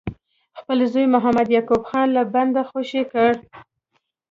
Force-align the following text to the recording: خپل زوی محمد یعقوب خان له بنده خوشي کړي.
خپل 0.59 0.77
زوی 0.93 1.05
محمد 1.13 1.47
یعقوب 1.55 1.83
خان 1.89 2.07
له 2.17 2.23
بنده 2.33 2.61
خوشي 2.69 3.03
کړي. 3.11 3.35